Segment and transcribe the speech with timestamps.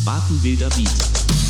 [0.00, 0.88] Spatenwilder Beat.
[0.88, 1.49] Beat,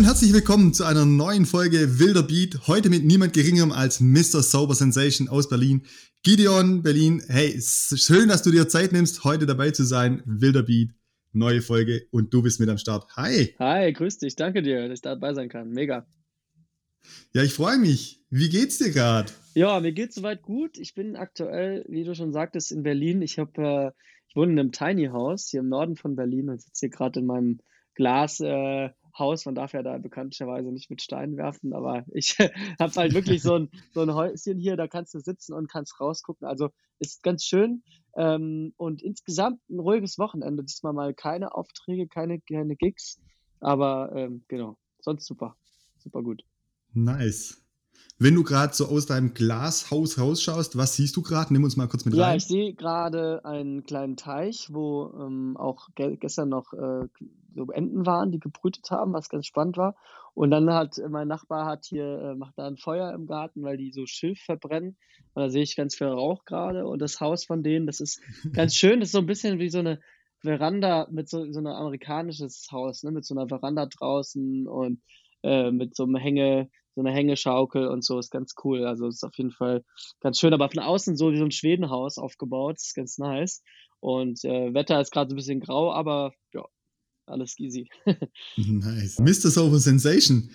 [0.00, 2.66] und herzlich willkommen zu einer neuen Folge Wilder Beat.
[2.66, 4.42] Heute mit niemand geringerem als Mr.
[4.42, 5.82] Sober Sensation aus Berlin.
[6.22, 7.22] Gideon, Berlin.
[7.28, 10.22] Hey, schön, dass du dir Zeit nimmst, heute dabei zu sein.
[10.24, 10.92] Wilder Beat,
[11.32, 13.14] neue Folge und du bist mit am Start.
[13.14, 13.54] Hi.
[13.58, 14.36] Hi, grüß dich.
[14.36, 15.68] Danke dir, dass ich dabei sein kann.
[15.68, 16.06] Mega.
[17.34, 18.24] Ja, ich freue mich.
[18.30, 19.30] Wie geht's dir gerade?
[19.52, 20.78] Ja, mir geht's soweit gut.
[20.78, 23.20] Ich bin aktuell, wie du schon sagtest, in Berlin.
[23.20, 23.90] Ich habe, äh,
[24.28, 27.20] ich wohne in einem Tiny House hier im Norden von Berlin und sitze hier gerade
[27.20, 27.60] in meinem
[27.94, 28.40] Glas.
[28.40, 32.36] Äh, Haus, man darf ja da bekanntlicherweise nicht mit Steinen werfen, aber ich
[32.78, 36.00] habe halt wirklich so ein, so ein Häuschen hier, da kannst du sitzen und kannst
[36.00, 36.46] rausgucken.
[36.46, 37.82] Also ist ganz schön
[38.16, 40.64] ähm, und insgesamt ein ruhiges Wochenende.
[40.64, 43.20] Diesmal mal keine Aufträge, keine, keine Gigs,
[43.60, 45.56] aber ähm, genau, sonst super,
[45.98, 46.42] super gut.
[46.92, 47.64] Nice.
[48.18, 51.52] Wenn du gerade so aus deinem Glashaus rausschaust, was siehst du gerade?
[51.54, 52.36] Nimm uns mal kurz mit Ja, rein.
[52.36, 57.08] ich sehe gerade einen kleinen Teich, wo ähm, auch ge gestern noch äh,
[57.54, 59.96] so Enten waren, die gebrütet haben, was ganz spannend war.
[60.34, 63.62] Und dann hat äh, mein Nachbar hat hier, äh, macht da ein Feuer im Garten,
[63.62, 64.98] weil die so Schilf verbrennen.
[65.32, 66.86] Und da sehe ich ganz viel Rauch gerade.
[66.86, 68.20] Und das Haus von denen, das ist
[68.52, 69.00] ganz schön.
[69.00, 69.98] Das ist so ein bisschen wie so eine
[70.42, 73.10] Veranda mit so, so ein amerikanisches Haus, ne?
[73.12, 75.00] mit so einer Veranda draußen und
[75.42, 78.84] äh, mit so einem Hänge, so einer Hängeschaukel und so, ist ganz cool.
[78.84, 79.84] Also ist auf jeden Fall
[80.20, 83.62] ganz schön, aber von außen so wie so ein Schwedenhaus aufgebaut, ist ganz nice.
[84.00, 86.64] Und äh, Wetter ist gerade so ein bisschen grau, aber ja,
[87.26, 87.88] alles easy.
[88.56, 89.18] Nice.
[89.18, 89.50] Mr.
[89.50, 90.50] Sober Sensation.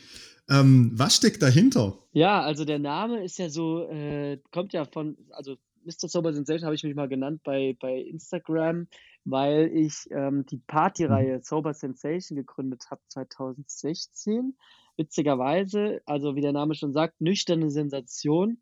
[0.50, 1.98] Ähm, was steckt dahinter?
[2.12, 6.10] Ja, also der Name ist ja so, äh, kommt ja von, also Mr.
[6.10, 8.88] Sober Sensation habe ich mich mal genannt bei, bei Instagram,
[9.24, 14.56] weil ich ähm, die Partyreihe Sober Sensation gegründet habe 2016.
[14.98, 18.62] Witzigerweise, also wie der Name schon sagt, nüchterne Sensation,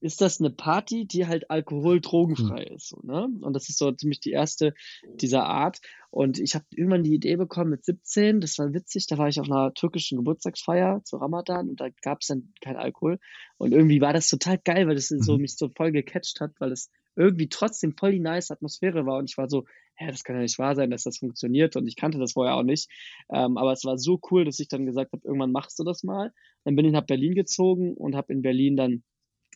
[0.00, 2.88] ist das eine Party, die halt alkohol-drogenfrei ist.
[2.88, 3.28] So, ne?
[3.42, 4.72] Und das ist so ziemlich die erste
[5.20, 5.80] dieser Art.
[6.10, 9.38] Und ich habe irgendwann die Idee bekommen mit 17, das war witzig, da war ich
[9.40, 13.18] auf einer türkischen Geburtstagsfeier zu Ramadan und da gab es dann kein Alkohol.
[13.58, 15.42] Und irgendwie war das total geil, weil das so Mhm.
[15.42, 19.18] mich so voll gecatcht hat, weil es irgendwie trotzdem voll die nice Atmosphäre war.
[19.18, 21.76] Und ich war so, hä, das kann ja nicht wahr sein, dass das funktioniert.
[21.76, 22.88] Und ich kannte das vorher auch nicht.
[23.32, 26.02] Ähm, aber es war so cool, dass ich dann gesagt habe, irgendwann machst du das
[26.02, 26.32] mal.
[26.64, 29.02] Dann bin ich nach Berlin gezogen und habe in Berlin dann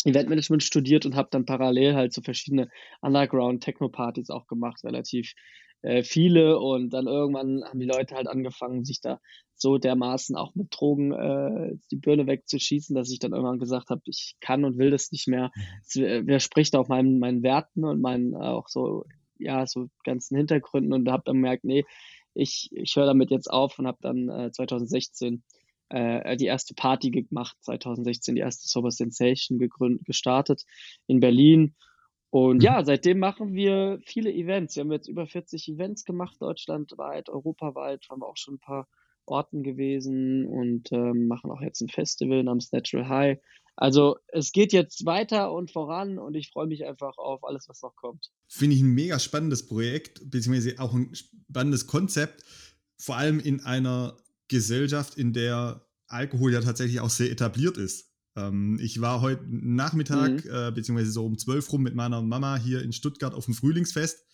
[0.04, 2.68] Eventmanagement studiert und habe dann parallel halt so verschiedene
[3.00, 5.32] Underground-Techno-Partys auch gemacht, relativ
[5.84, 6.58] äh, viele.
[6.58, 9.20] Und dann irgendwann haben die Leute halt angefangen, sich da
[9.54, 14.02] so dermaßen auch mit Drogen äh, die Birne wegzuschießen, dass ich dann irgendwann gesagt habe,
[14.06, 15.52] ich kann und will das nicht mehr.
[15.86, 19.04] Es äh, widerspricht auch meinen, meinen Werten und meinen auch so,
[19.38, 21.84] ja, so ganzen Hintergründen und habe dann gemerkt, nee,
[22.34, 25.44] ich, ich höre damit jetzt auf und habe dann äh, 2016
[25.90, 30.64] äh, die erste Party gemacht, 2016 die erste Sober Sensation gegründet, gestartet
[31.06, 31.74] in Berlin.
[32.34, 32.62] Und Mhm.
[32.62, 34.74] ja, seitdem machen wir viele Events.
[34.74, 38.88] Wir haben jetzt über 40 Events gemacht, deutschlandweit, europaweit, waren wir auch schon ein paar
[39.24, 43.38] Orten gewesen und ähm, machen auch jetzt ein Festival namens Natural High.
[43.76, 47.82] Also es geht jetzt weiter und voran und ich freue mich einfach auf alles, was
[47.82, 48.32] noch kommt.
[48.48, 52.42] Finde ich ein mega spannendes Projekt, beziehungsweise auch ein spannendes Konzept,
[52.98, 54.16] vor allem in einer
[54.48, 58.13] Gesellschaft, in der Alkohol ja tatsächlich auch sehr etabliert ist.
[58.36, 60.50] Ähm, ich war heute Nachmittag, Mhm.
[60.50, 64.24] äh, beziehungsweise so um 12 rum mit meiner Mama hier in Stuttgart auf dem Frühlingsfest.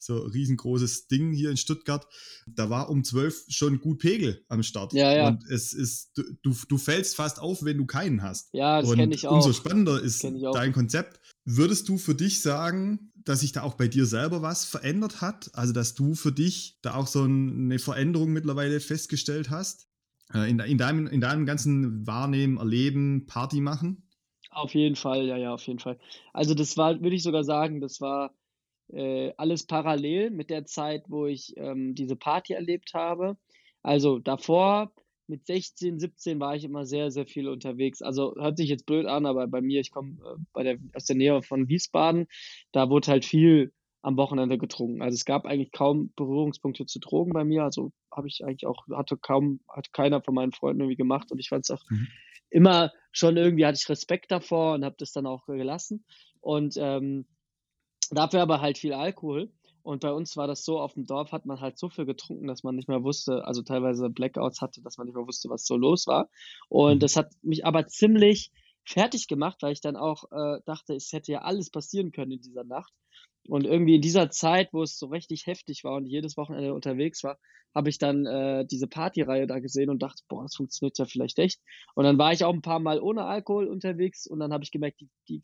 [0.00, 2.06] So ein riesengroßes Ding hier in Stuttgart.
[2.46, 4.92] Da war um 12 schon gut Pegel am Start.
[4.92, 5.28] Ja, ja.
[5.28, 8.50] Und es ist, du, du, fällst fast auf, wenn du keinen hast.
[8.52, 9.32] Ja, das kenne ich auch.
[9.32, 11.18] umso spannender ist dein Konzept.
[11.44, 15.50] Würdest du für dich sagen, dass sich da auch bei dir selber was verändert hat?
[15.54, 19.87] Also, dass du für dich da auch so eine Veränderung mittlerweile festgestellt hast?
[20.32, 24.08] Äh, In, in, deinem, in deinem ganzen Wahrnehmen, Erleben, Party machen?
[24.50, 25.98] Auf jeden Fall, ja, ja, auf jeden Fall.
[26.32, 28.34] Also das war, würde ich sogar sagen, das war
[28.88, 33.36] äh, alles parallel mit der Zeit, wo ich ähm, diese Party erlebt habe.
[33.82, 34.92] Also davor
[35.26, 38.00] mit 16, 17 war ich immer sehr, sehr viel unterwegs.
[38.00, 40.16] Also hört sich jetzt blöd an, aber bei mir, ich komme
[40.54, 42.26] äh, der, aus der Nähe von Wiesbaden,
[42.72, 43.72] da wurde halt viel
[44.02, 45.02] am Wochenende getrunken.
[45.02, 47.64] Also es gab eigentlich kaum Berührungspunkte zu Drogen bei mir.
[47.64, 51.38] Also habe ich eigentlich auch, hatte kaum, hat keiner von meinen Freunden irgendwie gemacht und
[51.38, 52.06] ich fand es auch Mhm.
[52.50, 56.04] immer schon irgendwie hatte ich Respekt davor und habe das dann auch gelassen.
[56.40, 57.26] Und ähm,
[58.10, 59.52] dafür aber halt viel Alkohol.
[59.82, 62.46] Und bei uns war das so, auf dem Dorf hat man halt so viel getrunken,
[62.46, 65.64] dass man nicht mehr wusste, also teilweise Blackouts hatte, dass man nicht mehr wusste, was
[65.64, 66.28] so los war.
[66.68, 67.00] Und Mhm.
[67.00, 68.50] das hat mich aber ziemlich
[68.84, 72.40] fertig gemacht, weil ich dann auch äh, dachte, es hätte ja alles passieren können in
[72.40, 72.92] dieser Nacht.
[73.48, 77.24] Und irgendwie in dieser Zeit, wo es so richtig heftig war und jedes Wochenende unterwegs
[77.24, 77.38] war,
[77.74, 81.38] habe ich dann äh, diese Partyreihe da gesehen und dachte, boah, das funktioniert ja vielleicht
[81.38, 81.60] echt.
[81.94, 84.70] Und dann war ich auch ein paar Mal ohne Alkohol unterwegs und dann habe ich
[84.70, 85.42] gemerkt, die, die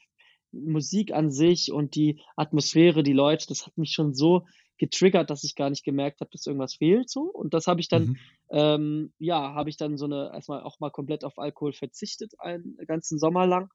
[0.53, 4.47] Musik an sich und die Atmosphäre, die Leute, das hat mich schon so
[4.79, 7.23] getriggert, dass ich gar nicht gemerkt habe, dass irgendwas fehlt so.
[7.23, 8.17] Und das habe ich dann, Mhm.
[8.51, 12.77] ähm, ja, habe ich dann so eine, erstmal auch mal komplett auf Alkohol verzichtet, einen
[12.87, 13.69] ganzen Sommer lang.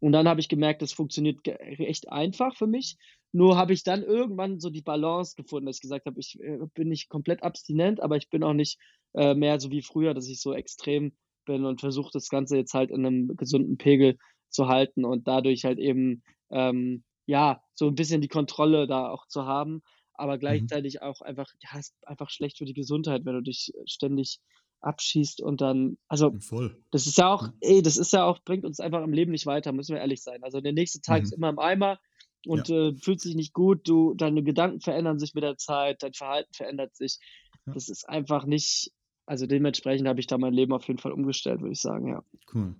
[0.00, 2.96] Und dann habe ich gemerkt, das funktioniert ge- echt einfach für mich.
[3.32, 6.58] Nur habe ich dann irgendwann so die Balance gefunden, dass ich gesagt habe, ich äh,
[6.74, 8.78] bin nicht komplett abstinent, aber ich bin auch nicht
[9.14, 11.12] äh, mehr so wie früher, dass ich so extrem
[11.44, 14.16] bin und versuche das Ganze jetzt halt in einem gesunden Pegel
[14.48, 19.26] zu halten und dadurch halt eben, ähm, ja, so ein bisschen die Kontrolle da auch
[19.26, 19.82] zu haben,
[20.14, 24.40] aber gleichzeitig auch einfach, ja, ist einfach schlecht für die Gesundheit, wenn du dich ständig
[24.80, 26.76] abschießt und dann, also Voll.
[26.90, 29.46] das ist ja auch, ey, das ist ja auch, bringt uns einfach im Leben nicht
[29.46, 30.42] weiter, müssen wir ehrlich sein.
[30.42, 31.36] Also der nächste Tag ist Mhm.
[31.36, 31.98] immer im Eimer
[32.46, 36.14] und äh, fühlt sich nicht gut, du, deine Gedanken verändern sich mit der Zeit, dein
[36.14, 37.18] Verhalten verändert sich.
[37.66, 37.74] Ja.
[37.74, 38.90] Das ist einfach nicht,
[39.26, 42.24] also dementsprechend habe ich da mein Leben auf jeden Fall umgestellt, würde ich sagen, ja.
[42.52, 42.74] Cool.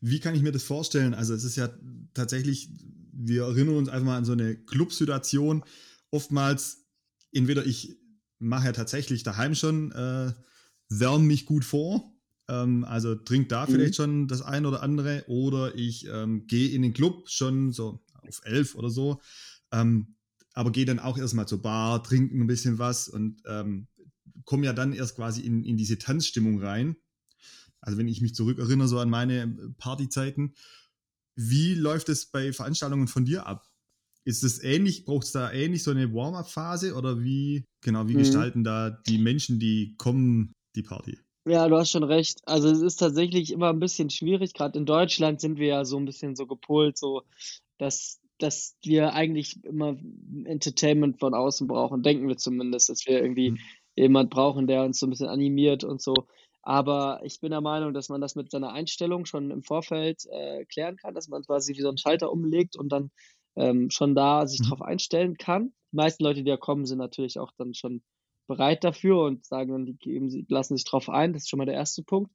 [0.00, 1.14] Wie kann ich mir das vorstellen?
[1.14, 1.68] Also es ist ja
[2.14, 2.68] tatsächlich,
[3.12, 5.64] wir erinnern uns einfach mal an so eine Clubsituation.
[6.10, 6.86] Oftmals,
[7.32, 7.96] entweder ich
[8.38, 10.32] mache ja tatsächlich daheim schon, äh,
[10.88, 12.12] wärme mich gut vor,
[12.48, 13.70] ähm, also trink da Mhm.
[13.70, 18.04] vielleicht schon das ein oder andere, oder ich ähm, gehe in den Club schon so
[18.14, 19.20] auf elf oder so,
[19.72, 20.16] ähm,
[20.54, 23.88] aber gehe dann auch erstmal zur Bar, trinken ein bisschen was und ähm,
[24.44, 26.96] komme ja dann erst quasi in, in diese Tanzstimmung rein.
[27.80, 29.48] Also wenn ich mich zurückerinnere so an meine
[29.78, 30.54] Partyzeiten,
[31.36, 33.68] wie läuft es bei Veranstaltungen von dir ab?
[34.24, 38.18] Ist es ähnlich, braucht es da ähnlich so eine Warm-up-Phase oder wie, genau, wie Mhm.
[38.18, 41.18] gestalten da die Menschen, die kommen, die Party?
[41.48, 42.40] Ja, du hast schon recht.
[42.44, 44.52] Also es ist tatsächlich immer ein bisschen schwierig.
[44.52, 47.22] Gerade in Deutschland sind wir ja so ein bisschen so gepolt, so
[47.78, 49.96] dass, dass wir eigentlich immer
[50.44, 53.76] Entertainment von außen brauchen, denken wir zumindest, dass wir irgendwie Mhm.
[53.94, 56.26] jemand brauchen, der uns so ein bisschen animiert und so.
[56.62, 60.64] Aber ich bin der Meinung, dass man das mit seiner Einstellung schon im Vorfeld äh,
[60.66, 63.12] klären kann, dass man quasi wie so einen Schalter umlegt und dann
[63.54, 64.62] ähm, schon da sich Mhm.
[64.62, 65.72] drauf einstellen kann.
[65.92, 68.02] Die meisten Leute, die da kommen, sind natürlich auch dann schon
[68.46, 71.32] bereit dafür und sagen dann, die geben, lassen sich drauf ein.
[71.32, 72.32] Das ist schon mal der erste Punkt.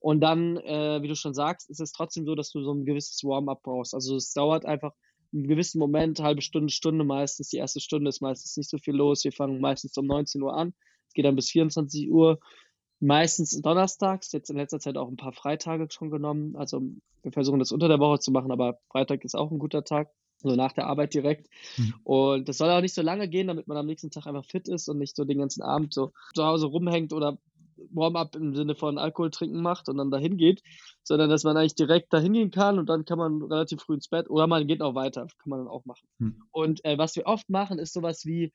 [0.00, 2.84] Und dann, äh, wie du schon sagst, ist es trotzdem so, dass du so ein
[2.84, 3.94] gewisses Warm-up brauchst.
[3.94, 4.92] Also es dauert einfach
[5.32, 7.48] einen gewissen Moment, halbe Stunde, Stunde meistens.
[7.48, 9.24] Die erste Stunde ist meistens nicht so viel los.
[9.24, 10.74] Wir fangen meistens um 19 Uhr an.
[11.08, 12.38] Es geht dann bis 24 Uhr.
[13.00, 16.54] Meistens donnerstags, jetzt in letzter Zeit auch ein paar Freitage schon genommen.
[16.56, 16.80] Also
[17.22, 20.10] wir versuchen das unter der Woche zu machen, aber Freitag ist auch ein guter Tag,
[20.50, 21.48] so nach der Arbeit direkt.
[21.76, 21.94] Mhm.
[22.04, 24.68] Und das soll auch nicht so lange gehen, damit man am nächsten Tag einfach fit
[24.68, 27.38] ist und nicht so den ganzen Abend so zu Hause rumhängt oder
[27.90, 30.62] Warm-up im Sinne von Alkohol trinken macht und dann dahin geht,
[31.02, 34.08] sondern dass man eigentlich direkt dahin gehen kann und dann kann man relativ früh ins
[34.08, 36.06] Bett oder man geht auch weiter, kann man dann auch machen.
[36.18, 36.42] Hm.
[36.50, 38.52] Und äh, was wir oft machen, ist sowas wie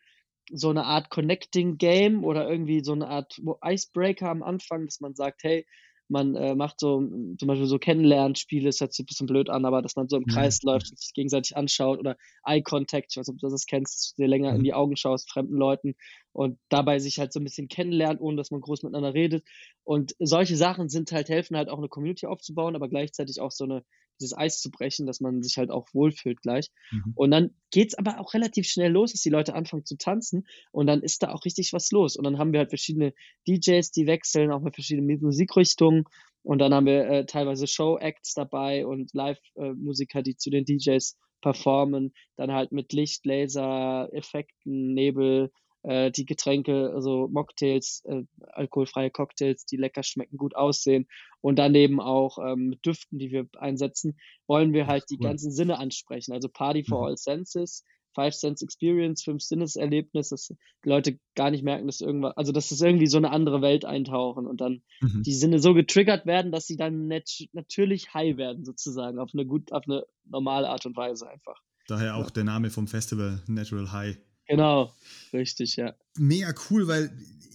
[0.52, 5.14] so eine Art Connecting Game oder irgendwie so eine Art Icebreaker am Anfang, dass man
[5.14, 5.66] sagt, hey,
[6.10, 9.66] man äh, macht so zum Beispiel so Kennenlernspiele, das hört sich ein bisschen blöd an,
[9.66, 10.64] aber dass man so im Ja, Kreis ja.
[10.64, 14.18] läuft und sich gegenseitig anschaut oder Eye Contact, ich weiß nicht, ob du das kennst,
[14.18, 14.64] dir länger in Mhm.
[14.64, 15.96] die Augen schaust, fremden Leuten
[16.32, 19.44] und dabei sich halt so ein bisschen kennenlernt, ohne dass man groß miteinander redet.
[19.84, 23.64] Und solche Sachen sind halt, helfen halt auch eine Community aufzubauen, aber gleichzeitig auch so
[23.66, 23.84] eine,
[24.20, 26.70] dieses Eis zu brechen, dass man sich halt auch wohlfühlt gleich.
[26.92, 27.14] Mhm.
[27.16, 30.88] Und dann geht's aber auch relativ schnell los, dass die Leute anfangen zu tanzen und
[30.88, 32.16] dann ist da auch richtig was los.
[32.16, 33.14] Und dann haben wir halt verschiedene
[33.48, 36.06] DJs, die wechseln, auch mit verschiedenen Musikrichtungen.
[36.44, 42.14] Und dann haben wir äh, teilweise Show-Acts dabei und Live-Musiker, die zu den DJs performen.
[42.38, 45.52] Dann halt mit Licht, Laser, Effekten, Nebel,
[45.84, 51.08] äh, die Getränke, also Mocktails, äh, alkoholfreie Cocktails, die lecker schmecken, gut aussehen.
[51.42, 54.18] Und daneben auch ähm, mit Düften, die wir einsetzen,
[54.48, 55.28] wollen wir halt die cool.
[55.28, 56.34] ganzen Sinne ansprechen.
[56.34, 57.06] Also Party for Mhm.
[57.06, 62.36] all senses, Five Sense Experience, fünf Sinneserlebnis, dass die Leute gar nicht merken, dass irgendwas,
[62.36, 65.24] also dass es irgendwie so eine andere Welt eintauchen und dann Mhm.
[65.24, 69.46] die Sinne so getriggert werden, dass sie dann nat natürlich high werden, sozusagen, auf eine
[69.46, 71.62] gut, auf eine normale Art und Weise einfach.
[71.88, 74.18] Daher auch der Name vom Festival, Natural High.
[74.50, 74.92] Genau,
[75.32, 75.96] richtig, ja.
[76.18, 77.12] Mega cool, weil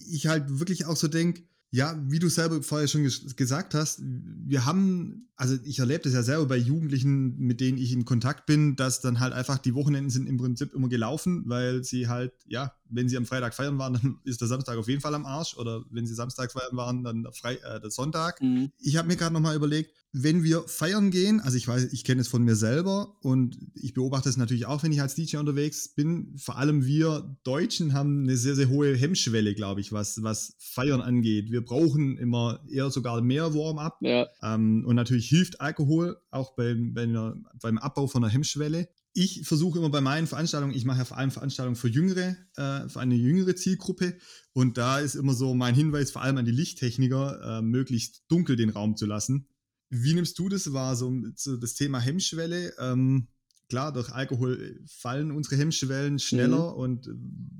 [0.09, 4.01] ich halt wirklich auch so denke, ja, wie du selber vorher schon ges gesagt hast,
[4.01, 8.45] wir haben, also ich erlebe das ja selber bei Jugendlichen, mit denen ich in Kontakt
[8.45, 12.31] bin, dass dann halt einfach die Wochenenden sind im Prinzip immer gelaufen, weil sie halt,
[12.47, 15.25] ja, wenn sie am Freitag feiern waren, dann ist der Samstag auf jeden Fall am
[15.25, 18.41] Arsch oder wenn sie Samstag feiern waren, dann der, Frei äh, der Sonntag.
[18.41, 18.71] Mhm.
[18.79, 22.21] Ich habe mir gerade nochmal überlegt, wenn wir feiern gehen, also ich weiß, ich kenne
[22.21, 25.89] es von mir selber und ich beobachte es natürlich auch, wenn ich als DJ unterwegs
[25.89, 26.33] bin.
[26.37, 31.01] Vor allem wir Deutschen haben eine sehr, sehr hohe Hemmschwelle, glaube ich, was, was Feiern
[31.01, 31.51] angeht.
[31.51, 33.97] Wir brauchen immer eher sogar mehr Warm-up.
[33.99, 38.87] Ja, Ähm, und natürlich hilft Alkohol auch beim, beim Abbau von einer Hemmschwelle.
[39.17, 42.89] Ich versuche immer bei meinen Veranstaltungen, ich mache ja vor allem Veranstaltungen für jüngere, äh,
[42.89, 44.17] für eine jüngere Zielgruppe.
[44.51, 48.57] Und da ist immer so mein Hinweis, vor allem an die Lichttechniker, äh, möglichst dunkel
[48.57, 49.47] den Raum zu lassen.
[49.89, 52.73] Wie nimmst du das wahr, so, so das Thema Hemmschwelle?
[52.77, 53.29] Ähm,
[53.69, 56.77] klar, durch Alkohol fallen unsere Hemmschwellen schneller mhm.
[56.77, 57.11] und äh,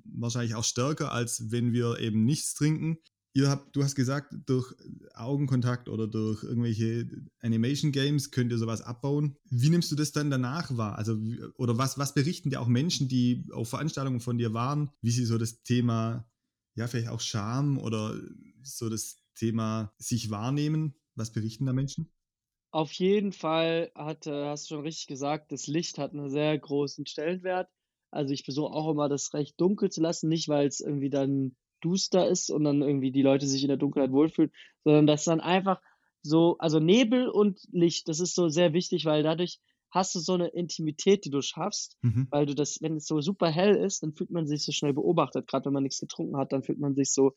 [0.03, 2.97] wahrscheinlich auch stärker, als wenn wir eben nichts trinken.
[3.35, 4.73] Ihr habt, du hast gesagt, durch
[5.13, 7.05] Augenkontakt oder durch irgendwelche
[7.41, 9.35] Animation Games könnt ihr sowas abbauen.
[9.49, 10.97] Wie nimmst du das dann danach wahr?
[10.97, 11.17] Also,
[11.57, 15.25] oder was, was berichten dir auch Menschen, die auf Veranstaltungen von dir waren, wie sie
[15.25, 16.31] so das Thema,
[16.75, 18.17] ja, vielleicht auch Scham oder
[18.63, 20.95] so das Thema sich wahrnehmen?
[21.15, 22.09] Was berichten da Menschen?
[22.71, 26.57] Auf jeden Fall hat, äh, hast du schon richtig gesagt, das Licht hat einen sehr
[26.57, 27.69] großen Stellenwert.
[28.11, 31.57] Also ich versuche auch immer, das recht dunkel zu lassen, nicht weil es irgendwie dann
[31.85, 34.51] duster ist und dann irgendwie die Leute sich in der Dunkelheit wohlfühlen,
[34.83, 35.79] sondern dass dann einfach
[36.21, 39.59] so, also Nebel und Licht, das ist so sehr wichtig, weil dadurch
[39.91, 42.27] hast du so eine Intimität, die du schaffst, mhm.
[42.31, 44.93] weil du das, wenn es so super hell ist, dann fühlt man sich so schnell
[44.93, 45.47] beobachtet.
[45.47, 47.33] Gerade wenn man nichts getrunken hat, dann fühlt man sich so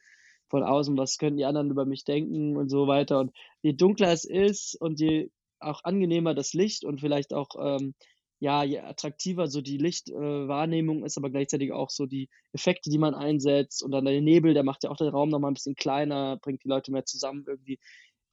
[0.49, 3.21] von außen, was können die anderen über mich denken und so weiter.
[3.21, 7.95] Und je dunkler es ist und je auch angenehmer das Licht und vielleicht auch ähm,
[8.41, 12.99] ja, je attraktiver so die Lichtwahrnehmung äh, ist, aber gleichzeitig auch so die Effekte, die
[12.99, 15.75] man einsetzt und dann der Nebel, der macht ja auch den Raum nochmal ein bisschen
[15.75, 17.79] kleiner, bringt die Leute mehr zusammen irgendwie.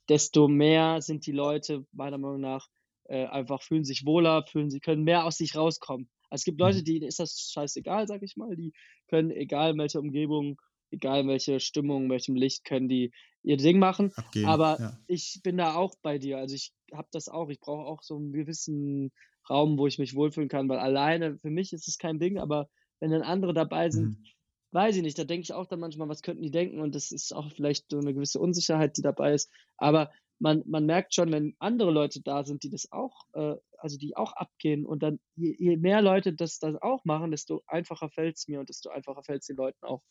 [0.08, 2.68] Desto mehr sind die Leute meiner Meinung nach
[3.08, 6.10] äh, einfach fühlen sich wohler, fühlen sie können mehr aus sich rauskommen.
[6.30, 6.86] Also es gibt Leute, mhm.
[6.86, 8.74] denen ist das scheißegal, sag ich mal, die
[9.08, 10.60] können egal in welcher Umgebung,
[10.92, 13.12] egal in welche Stimmung, in welchem Licht können die
[13.44, 14.12] ihr Ding machen.
[14.16, 14.98] Abgehen, aber ja.
[15.08, 16.38] ich bin da auch bei dir.
[16.38, 17.50] Also ich habe das auch.
[17.50, 19.12] Ich brauche auch so einen gewissen
[19.50, 22.70] Raum, wo ich mich wohlfühlen kann, weil alleine für mich ist es kein Ding, aber
[23.00, 24.26] wenn dann andere dabei sind, mhm.
[24.72, 27.12] weiß ich nicht, da denke ich auch dann manchmal, was könnten die denken und das
[27.12, 31.32] ist auch vielleicht so eine gewisse Unsicherheit, die dabei ist, aber man, man merkt schon,
[31.32, 35.20] wenn andere Leute da sind, die das auch, äh, also die auch abgehen und dann,
[35.36, 38.90] je, je mehr Leute das dann auch machen, desto einfacher fällt es mir und desto
[38.90, 40.02] einfacher fällt es den Leuten auch.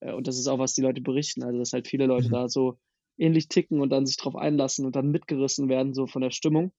[0.00, 2.32] Äh, und das ist auch, was die Leute berichten, also dass halt viele Leute mhm.
[2.32, 2.78] da so
[3.16, 6.72] ähnlich ticken und dann sich drauf einlassen und dann mitgerissen werden, so von der Stimmung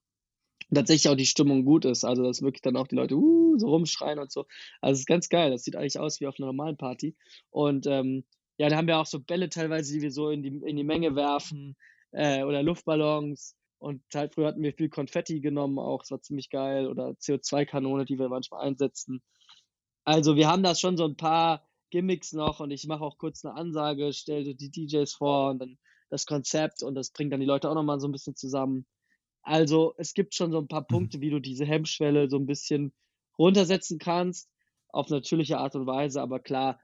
[0.74, 2.04] tatsächlich auch die Stimmung gut ist.
[2.04, 4.46] Also, dass wirklich dann auch die Leute uh, so rumschreien und so.
[4.82, 5.52] Also, es ist ganz geil.
[5.52, 7.16] Das sieht eigentlich aus wie auf einer normalen Party.
[7.52, 8.24] Und ähm,
[8.58, 10.84] ja, da haben wir auch so Bälle teilweise, die wir so in die, in die
[10.84, 11.76] Menge werfen
[12.12, 13.56] äh, oder Luftballons.
[13.78, 16.88] Und halt früher hatten wir viel Konfetti genommen, auch, das war ziemlich geil.
[16.88, 19.22] Oder CO2-Kanone, die wir manchmal einsetzen.
[20.06, 23.46] Also, wir haben da schon so ein paar Gimmicks noch und ich mache auch kurz
[23.46, 25.78] eine Ansage, stelle die DJs vor und dann
[26.10, 28.86] das Konzept und das bringt dann die Leute auch nochmal so ein bisschen zusammen.
[29.46, 30.88] Also es gibt schon so ein paar mhm.
[30.88, 32.94] Punkte, wie du diese Hemmschwelle so ein bisschen
[33.38, 34.50] runtersetzen kannst,
[34.90, 36.80] auf natürliche Art und Weise, aber klar,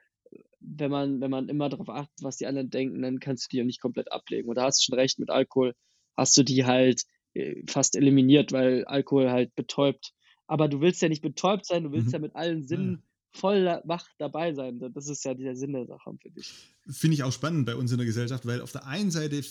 [0.59, 3.57] wenn man, wenn man immer darauf achtet, was die anderen denken, dann kannst du die
[3.57, 4.47] ja nicht komplett ablegen.
[4.47, 5.73] Und da hast du schon recht, mit Alkohol
[6.15, 7.03] hast du die halt
[7.33, 10.13] äh, fast eliminiert, weil Alkohol halt betäubt.
[10.47, 12.13] Aber du willst ja nicht betäubt sein, du willst mhm.
[12.13, 13.03] ja mit allen Sinnen
[13.33, 14.79] voll wach dabei sein.
[14.93, 16.53] Das ist ja der Sinn der Sache für dich.
[16.89, 19.41] Finde ich auch spannend bei uns in der Gesellschaft, weil auf der einen Seite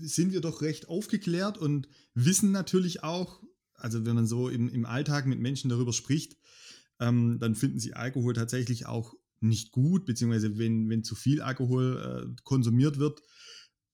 [0.00, 3.42] sind wir doch recht aufgeklärt und wissen natürlich auch,
[3.74, 6.36] also wenn man so im, im Alltag mit Menschen darüber spricht,
[7.00, 12.32] ähm, dann finden sie Alkohol tatsächlich auch nicht gut, beziehungsweise wenn, wenn zu viel Alkohol
[12.32, 13.22] äh, konsumiert wird.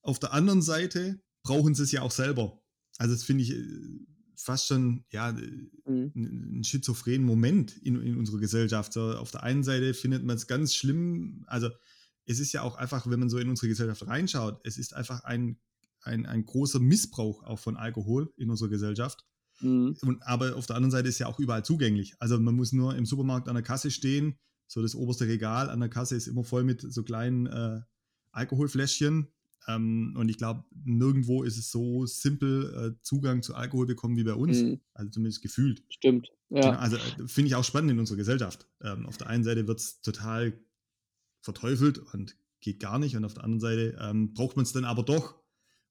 [0.02, 2.62] Auf der anderen Seite brauchen sie es ja auch selber.
[2.98, 4.06] Also das finde ich äh,
[4.36, 5.32] fast schon ja,
[5.86, 6.12] mhm.
[6.14, 8.92] ein schizophrenen Moment in, in unserer Gesellschaft.
[8.92, 11.70] So, auf der einen Seite findet man es ganz schlimm, also
[12.26, 15.24] es ist ja auch einfach, wenn man so in unsere Gesellschaft reinschaut, es ist einfach
[15.24, 15.58] ein
[16.04, 19.24] ein, ein großer Missbrauch auch von Alkohol in unserer Gesellschaft.
[19.60, 19.96] Mhm.
[20.02, 22.14] Und, aber auf der anderen Seite ist ja auch überall zugänglich.
[22.18, 24.38] Also man muss nur im Supermarkt an der Kasse stehen.
[24.66, 27.80] So das oberste Regal an der Kasse ist immer voll mit so kleinen äh,
[28.32, 29.28] Alkoholfläschchen.
[29.66, 34.24] Ähm, und ich glaube, nirgendwo ist es so simpel, äh, Zugang zu Alkohol bekommen wie
[34.24, 34.62] bei uns.
[34.62, 34.80] Mhm.
[34.92, 35.82] Also zumindest gefühlt.
[35.88, 36.30] Stimmt.
[36.50, 36.60] Ja.
[36.60, 38.68] Genau, also äh, finde ich auch spannend in unserer Gesellschaft.
[38.82, 40.58] Ähm, auf der einen Seite wird es total
[41.40, 43.16] verteufelt und geht gar nicht.
[43.16, 45.43] Und auf der anderen Seite ähm, braucht man es dann aber doch,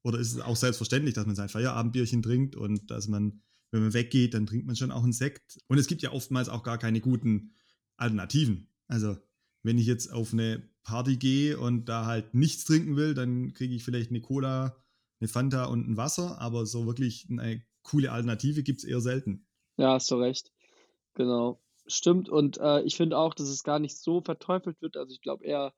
[0.04, 3.42] oder ist es auch selbstverständlich, dass man sein Feierabendbierchen trinkt und dass man,
[3.72, 5.60] wenn man weggeht, dann trinkt man schon auch einen Sekt.
[5.68, 7.56] Und es gibt ja oftmals auch gar keine guten
[7.98, 8.68] Alternativen.
[8.88, 9.18] Also,
[9.64, 13.74] wenn ich jetzt auf eine Party gehe und da halt nichts trinken will, dann kriege
[13.74, 14.84] ich vielleicht eine Cola,
[15.22, 19.48] eine Fanta und ein Wasser, aber so wirklich eine coole Alternative gibt es eher selten.
[19.78, 20.52] Ja, hast du recht.
[21.14, 21.62] Genau.
[21.88, 22.30] Stimmt.
[22.30, 24.98] Und äh, ich finde auch, dass es gar nicht so verteufelt wird.
[24.98, 25.74] Also ich glaube eher,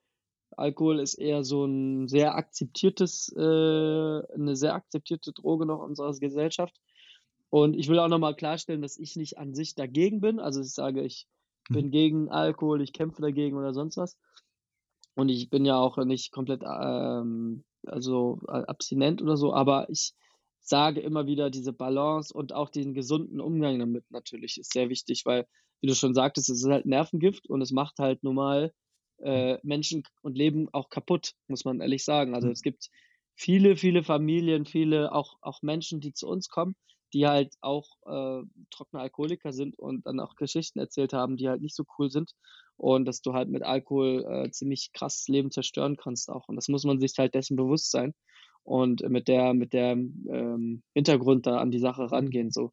[0.51, 6.13] Alkohol ist eher so ein sehr akzeptiertes, äh, eine sehr akzeptierte Droge noch in unserer
[6.13, 6.75] Gesellschaft.
[7.49, 10.39] Und ich will auch nochmal klarstellen, dass ich nicht an sich dagegen bin.
[10.39, 11.27] Also ich sage, ich
[11.69, 11.91] bin mhm.
[11.91, 14.17] gegen Alkohol, ich kämpfe dagegen oder sonst was.
[15.15, 20.13] Und ich bin ja auch nicht komplett ähm, also abstinent oder so, aber ich
[20.61, 25.25] sage immer wieder, diese Balance und auch den gesunden Umgang damit natürlich ist sehr wichtig,
[25.25, 25.47] weil
[25.81, 28.73] wie du schon sagtest, es ist halt Nervengift und es macht halt normal
[29.19, 32.35] äh, Menschen und Leben auch kaputt, muss man ehrlich sagen.
[32.35, 32.89] Also es gibt
[33.35, 36.75] viele, viele Familien, viele auch, auch Menschen, die zu uns kommen,
[37.13, 41.61] die halt auch äh, trockene Alkoholiker sind und dann auch Geschichten erzählt haben, die halt
[41.61, 42.31] nicht so cool sind.
[42.77, 46.49] Und dass du halt mit Alkohol äh, ziemlich krass Leben zerstören kannst auch.
[46.49, 48.13] Und das muss man sich halt dessen bewusst sein
[48.65, 52.51] und mit der, mit der ähm, Hintergrund da an die Sache rangehen.
[52.51, 52.71] So.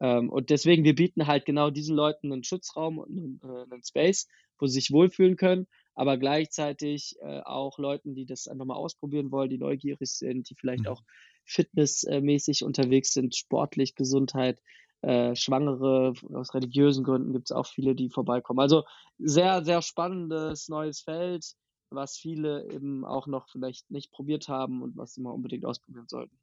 [0.00, 3.82] Ähm, und deswegen, wir bieten halt genau diesen Leuten einen Schutzraum und einen, äh, einen
[3.84, 4.28] Space,
[4.58, 9.30] wo sie sich wohlfühlen können, aber gleichzeitig äh, auch Leuten, die das einfach mal ausprobieren
[9.32, 10.88] wollen, die neugierig sind, die vielleicht Mhm.
[10.88, 11.02] auch
[11.44, 14.60] fitnessmäßig unterwegs sind, sportlich, Gesundheit,
[15.02, 18.60] äh, Schwangere, aus religiösen Gründen gibt es auch viele, die vorbeikommen.
[18.60, 18.84] Also
[19.18, 21.54] sehr, sehr spannendes neues Feld,
[21.90, 26.08] was viele eben auch noch vielleicht nicht probiert haben und was sie mal unbedingt ausprobieren
[26.08, 26.38] sollten.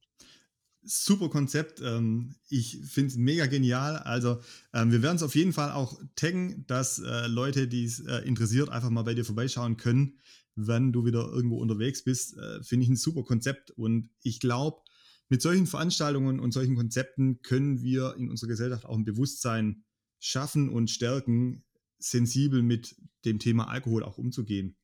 [0.86, 1.82] Super Konzept.
[1.82, 3.98] Ähm, ich finde es mega genial.
[3.98, 4.40] Also,
[4.74, 8.20] ähm, wir werden es auf jeden Fall auch taggen, dass äh, Leute, die es äh,
[8.20, 10.20] interessiert, einfach mal bei dir vorbeischauen können,
[10.56, 12.38] wenn du wieder irgendwo unterwegs bist.
[12.38, 13.72] Äh, finde ich ein super Konzept.
[13.72, 14.82] Und ich glaube,
[15.30, 19.84] mit solchen Veranstaltungen und solchen Konzepten können wir in unserer Gesellschaft auch ein Bewusstsein
[20.20, 21.64] schaffen und stärken,
[21.98, 24.78] sensibel mit dem Thema Alkohol auch umzugehen.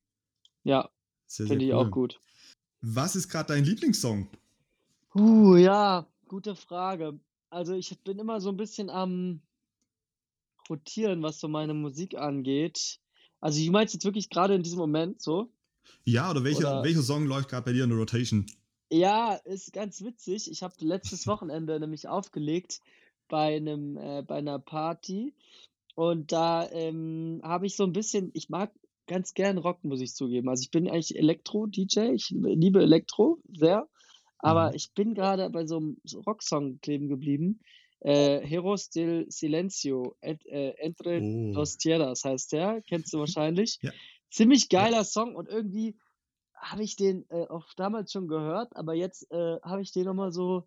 [0.64, 0.90] Ja,
[1.28, 1.76] finde ich cool.
[1.76, 2.20] auch gut.
[2.80, 4.28] Was ist gerade dein Lieblingssong?
[5.14, 7.18] Uh, ja, gute Frage.
[7.50, 9.40] Also ich bin immer so ein bisschen am
[10.70, 12.98] rotieren, was so meine Musik angeht.
[13.40, 15.50] Also du meinst jetzt wirklich gerade in diesem Moment so?
[16.04, 18.46] Ja, oder welcher, Oder- welcher Song läuft gerade bei dir in der Rotation?
[18.90, 20.50] Ja, ist ganz witzig.
[20.50, 22.80] Ich habe letztes Wochenende nämlich aufgelegt
[23.28, 25.34] bei einem, äh, bei einer Party
[25.94, 28.72] und da ähm, habe ich so ein bisschen, ich mag
[29.06, 30.48] ganz gern Rock, muss ich zugeben.
[30.48, 33.88] Also ich bin eigentlich Elektro-DJ, ich liebe Elektro sehr,
[34.42, 34.76] aber Mhm.
[34.76, 37.60] ich bin gerade bei so einem so Rocksong kleben geblieben.
[38.00, 41.52] Äh, Heroes del Silencio, et, äh, Entre Oh.
[41.54, 43.78] Dos Tierras heißt der, kennst du wahrscheinlich.
[43.82, 43.92] Ja.
[44.30, 45.96] Ziemlich geiler Song und irgendwie
[46.54, 50.32] habe ich den äh, auch damals schon gehört, aber jetzt äh, habe ich den nochmal
[50.32, 50.64] so,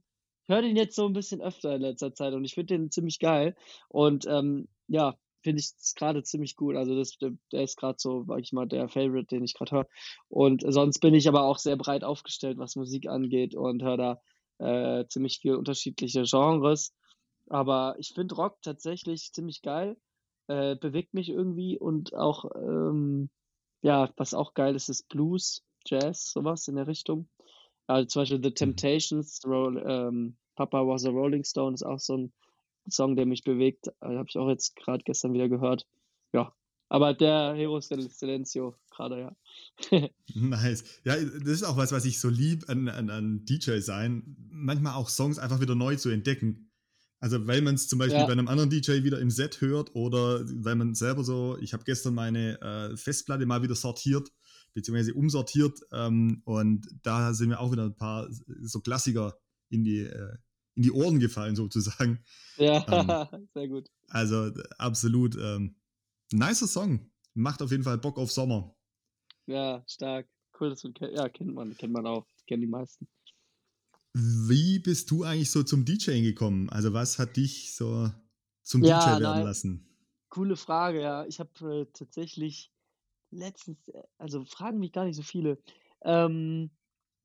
[0.47, 3.19] höre den jetzt so ein bisschen öfter in letzter Zeit und ich finde den ziemlich
[3.19, 3.55] geil.
[3.89, 6.75] Und ähm, ja, finde ich gerade ziemlich gut.
[6.75, 9.87] Also das, der, ist gerade so, sag ich mal, der Favorite, den ich gerade höre.
[10.27, 14.21] Und sonst bin ich aber auch sehr breit aufgestellt, was Musik angeht und höre da
[14.57, 16.95] äh, ziemlich viel unterschiedliche Genres.
[17.47, 19.97] Aber ich finde Rock tatsächlich ziemlich geil,
[20.47, 23.29] äh, bewegt mich irgendwie und auch, ähm,
[23.83, 27.29] ja, was auch geil ist, ist Blues, Jazz, sowas in der Richtung.
[27.85, 32.17] Also zum Beispiel The Temptations, Roll, ähm, Papa was a Rolling Stone ist auch so
[32.17, 32.33] ein
[32.89, 33.87] Song, der mich bewegt.
[34.01, 35.87] Äh, Habe ich auch jetzt gerade gestern wieder gehört.
[36.33, 36.53] Ja,
[36.89, 39.19] aber der del Silencio gerade,
[39.91, 40.09] ja.
[40.33, 40.83] Nice.
[41.03, 44.93] Ja, das ist auch was, was ich so lieb an, an, an DJ sein, manchmal
[44.93, 46.71] auch Songs einfach wieder neu zu entdecken.
[47.19, 48.25] Also weil man es zum Beispiel Ja.
[48.25, 51.83] bei einem anderen DJ wieder im Set hört oder weil man selber so, ich habe
[51.83, 54.29] gestern meine äh, Festplatte mal wieder sortiert,
[54.73, 58.27] beziehungsweise umsortiert ähm, und da sind mir auch wieder ein paar
[58.61, 59.37] so Klassiker
[59.69, 60.35] in die, äh,
[60.75, 62.23] in die Ohren gefallen sozusagen.
[62.57, 63.07] Ja, Ähm.
[63.53, 63.89] sehr gut.
[64.09, 65.75] Also absolut ähm,
[66.31, 67.11] nicer Song.
[67.33, 68.75] Macht auf jeden Fall Bock auf Sommer.
[69.47, 70.27] Ja, stark.
[70.59, 73.07] Cool, dass du ke- ja, kennt man, kennt man auch, kennen die meisten.
[74.13, 76.69] Wie bist du eigentlich so zum DJing gekommen?
[76.69, 78.09] Also was hat dich so
[78.63, 79.43] zum Ja, DJ werden nein.
[79.43, 79.85] lassen?
[80.29, 81.25] Coole Frage, ja.
[81.25, 82.71] Ich habe äh, tatsächlich
[83.31, 85.57] letztens, äh, also fragen mich gar nicht so viele.
[86.03, 86.71] Ähm,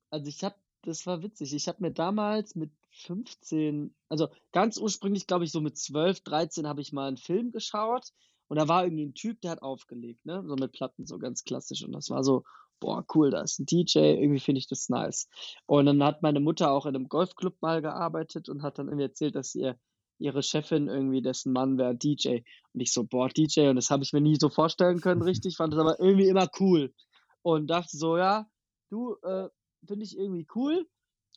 [0.09, 1.53] also ich habe, das war witzig.
[1.53, 6.67] Ich habe mir damals mit 15, also ganz ursprünglich, glaube ich, so mit 12, 13
[6.67, 8.09] habe ich mal einen Film geschaut
[8.47, 10.43] und da war irgendwie ein Typ, der hat aufgelegt, ne?
[10.45, 11.83] So mit Platten, so ganz klassisch.
[11.83, 12.43] Und das war so,
[12.81, 15.29] boah, cool, da ist ein DJ, irgendwie finde ich das nice.
[15.67, 19.05] Und dann hat meine Mutter auch in einem Golfclub mal gearbeitet und hat dann irgendwie
[19.05, 19.79] erzählt, dass ihr
[20.21, 22.41] ihre Chefin irgendwie, dessen Mann wäre DJ.
[22.73, 25.57] Und ich so, boah, DJ, und das habe ich mir nie so vorstellen können, richtig,
[25.57, 26.93] fand das aber irgendwie immer cool.
[27.41, 28.45] Und dachte so, ja,
[28.89, 29.49] du, äh,
[29.87, 30.85] finde ich irgendwie cool.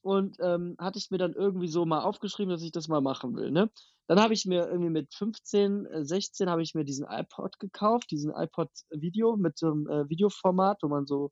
[0.04, 3.34] Und ähm, hatte ich mir dann irgendwie so mal aufgeschrieben, dass ich das mal machen
[3.36, 3.70] will, ne?
[4.06, 8.10] Dann habe ich mir irgendwie mit 15, äh, 16 habe ich mir diesen iPod gekauft,
[8.10, 11.30] diesen iPod Video mit so einem äh, Videoformat, wo man so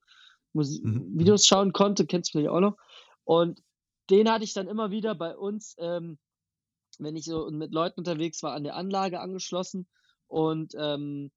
[0.54, 1.18] Musi Mhm, mhm.
[1.18, 2.76] Videos schauen konnte, kennst du vielleicht auch noch.
[3.24, 3.62] Und
[4.08, 6.18] den hatte ich dann immer wieder bei uns, ähm,
[6.98, 9.86] wenn ich so mit Leuten unterwegs war, an der Anlage angeschlossen.
[10.28, 11.30] Und ähm,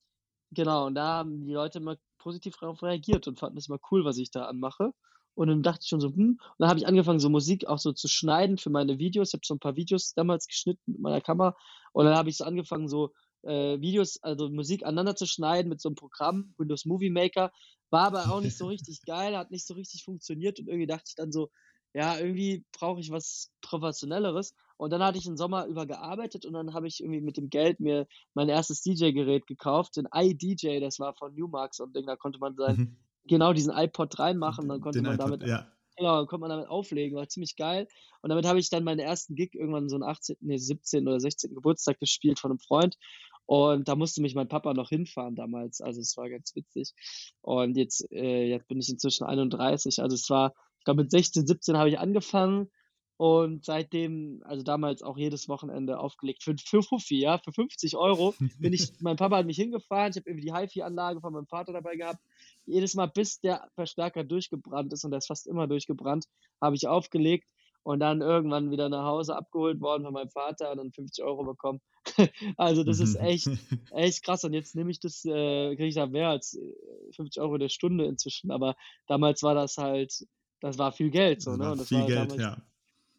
[0.51, 4.05] genau, und da haben die Leute immer positiv darauf reagiert und fanden es immer cool,
[4.05, 4.93] was ich da anmache.
[5.35, 7.79] Und dann dachte ich schon so, hm, und dann habe ich angefangen, so Musik auch
[7.79, 9.29] so zu schneiden für meine Videos.
[9.29, 11.55] Ich habe so ein paar Videos damals geschnitten mit meiner Kamera.
[11.93, 13.11] Und dann habe ich so angefangen, so
[13.43, 17.51] äh, Videos, also Musik aneinander zu schneiden mit so einem Programm, Windows Movie Maker.
[17.91, 20.59] War aber auch nicht so richtig geil, hat nicht so richtig funktioniert.
[20.59, 21.49] Und irgendwie dachte ich dann so,
[21.93, 24.53] ja, irgendwie brauche ich was Professionelleres.
[24.77, 27.49] Und dann hatte ich den Sommer über gearbeitet und dann habe ich irgendwie mit dem
[27.49, 32.39] Geld mir mein erstes DJ-Gerät gekauft, den iDJ, das war von Newmark und da konnte
[32.39, 32.97] man sein, Mhm.
[33.27, 35.71] Genau diesen iPod reinmachen, dann konnte Den man iPod, damit ja.
[35.97, 37.87] Genau, konnte man damit auflegen, war ziemlich geil.
[38.21, 41.07] Und damit habe ich dann meinen ersten Gig irgendwann so einen 18., ne, 17.
[41.07, 41.53] oder 16.
[41.55, 42.97] Geburtstag gespielt von einem Freund.
[43.45, 45.79] Und da musste mich mein Papa noch hinfahren damals.
[45.79, 46.93] Also es war ganz witzig.
[47.41, 50.01] Und jetzt, äh, jetzt bin ich inzwischen 31.
[50.01, 52.69] Also es war, ich glaube mit 16, 17 habe ich angefangen
[53.17, 58.33] und seitdem, also damals auch jedes Wochenende aufgelegt für, für Fuffi, ja, für 50 Euro
[58.59, 61.71] bin ich, mein Papa hat mich hingefahren, ich habe irgendwie die HiFi-Anlage von meinem Vater
[61.71, 62.19] dabei gehabt.
[62.65, 66.25] Jedes Mal, bis der Verstärker durchgebrannt ist, und der ist fast immer durchgebrannt,
[66.61, 67.47] habe ich aufgelegt
[67.83, 71.45] und dann irgendwann wieder nach Hause abgeholt worden von meinem Vater und dann 50 Euro
[71.45, 71.79] bekommen.
[72.57, 73.47] also das ist echt,
[73.91, 74.43] echt krass.
[74.43, 77.69] Und jetzt nehme ich das, äh, kriege ich da mehr als äh, 50 Euro der
[77.69, 78.49] Stunde inzwischen.
[78.51, 78.75] Aber
[79.07, 80.27] damals war das halt,
[80.59, 81.43] das war viel Geld.
[81.43, 81.71] So, ne?
[81.71, 82.57] Und das viel war Geld, damals, ja.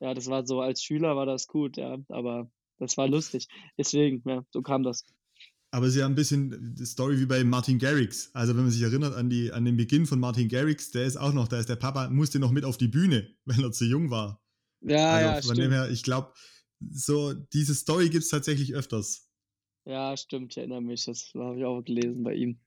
[0.01, 1.99] Ja, das war so, als Schüler war das gut, ja.
[2.09, 3.49] Aber das war lustig.
[3.79, 5.05] Deswegen, ja, so kam das.
[5.71, 8.31] Aber es ist ja ein bisschen die Story wie bei Martin Garrix.
[8.35, 11.17] Also wenn man sich erinnert an, die, an den Beginn von Martin Garrix, der ist
[11.17, 13.85] auch noch, da ist der Papa, musste noch mit auf die Bühne, weil er zu
[13.85, 14.43] jung war.
[14.83, 15.75] Ja, also ja, von dem stimmt.
[15.75, 16.33] her, ich glaube,
[16.91, 19.31] so diese Story gibt es tatsächlich öfters.
[19.85, 21.05] Ja, stimmt, ich erinnere mich.
[21.05, 22.61] Das habe ich auch gelesen bei ihm.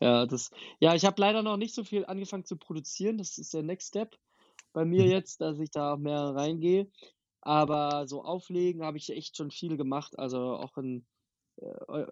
[0.00, 3.18] Ja, das, ja, ich habe leider noch nicht so viel angefangen zu produzieren.
[3.18, 4.16] Das ist der Next Step
[4.72, 5.10] bei mir Mhm.
[5.10, 6.90] jetzt, dass ich da mehr reingehe.
[7.42, 11.06] Aber so auflegen habe ich echt schon viel gemacht, also auch in,
[11.56, 12.06] äh, eu-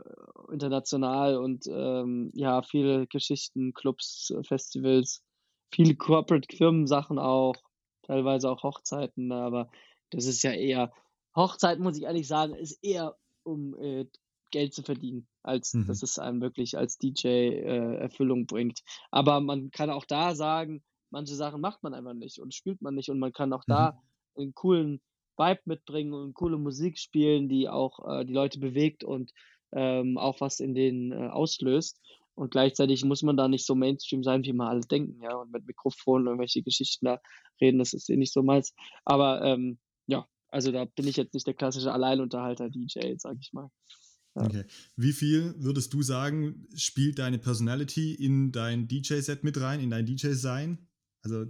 [0.52, 5.22] international und ähm, ja, viele Geschichten, Clubs, äh, Festivals,
[5.74, 7.56] viele Corporate Firmensachen auch,
[8.02, 9.70] teilweise auch Hochzeiten, aber
[10.10, 10.92] das ist ja eher,
[11.36, 14.06] Hochzeit muss ich ehrlich sagen, ist eher um äh,
[14.50, 15.84] Geld zu verdienen, als Mhm.
[15.84, 18.80] dass es einem wirklich als DJ äh, Erfüllung bringt.
[19.10, 22.94] Aber man kann auch da sagen, manche Sachen macht man einfach nicht und spielt man
[22.94, 23.72] nicht und man kann auch Mhm.
[23.72, 24.02] da
[24.36, 25.00] einen coolen
[25.36, 29.32] Vibe mitbringen und coole Musik spielen, die auch äh, die Leute bewegt und
[29.72, 32.00] ähm, auch was in denen äh, auslöst.
[32.34, 35.52] Und gleichzeitig muss man da nicht so Mainstream sein, wie man alle denken, ja, und
[35.52, 37.20] mit Mikrofon irgendwelche Geschichten da
[37.60, 38.74] reden, das ist eh nicht so meins.
[39.04, 43.70] Aber ähm, ja, also da bin ich jetzt nicht der klassische Alleinunterhalter-DJ, sag ich mal.
[44.36, 44.42] Ja.
[44.44, 44.64] Okay.
[44.96, 50.06] Wie viel würdest du sagen, spielt deine Personality in dein DJ-Set mit rein, in dein
[50.06, 50.87] DJ-Sein?
[51.22, 51.46] Also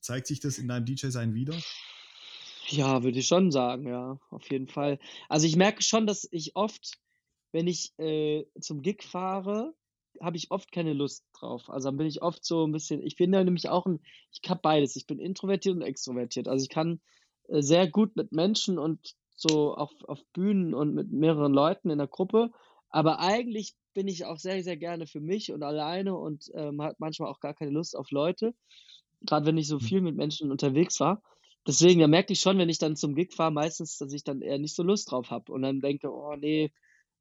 [0.00, 1.54] zeigt sich das in deinem DJ-Sein wieder?
[2.68, 4.98] Ja, würde ich schon sagen, ja, auf jeden Fall.
[5.28, 6.98] Also ich merke schon, dass ich oft,
[7.52, 9.74] wenn ich äh, zum Gig fahre,
[10.20, 11.68] habe ich oft keine Lust drauf.
[11.68, 14.00] Also dann bin ich oft so ein bisschen, ich bin da nämlich auch ein,
[14.30, 14.96] ich habe beides.
[14.96, 16.48] Ich bin introvertiert und extrovertiert.
[16.48, 17.00] Also ich kann
[17.48, 21.98] äh, sehr gut mit Menschen und so auf, auf Bühnen und mit mehreren Leuten in
[21.98, 22.50] der Gruppe.
[22.88, 27.00] Aber eigentlich bin ich auch sehr, sehr gerne für mich und alleine und ähm, hat
[27.00, 28.54] manchmal auch gar keine Lust auf Leute.
[29.26, 29.80] Gerade wenn ich so Mhm.
[29.80, 31.22] viel mit Menschen unterwegs war.
[31.66, 34.42] Deswegen, da merke ich schon, wenn ich dann zum Gig fahre, meistens, dass ich dann
[34.42, 36.72] eher nicht so Lust drauf habe und dann denke, oh nee,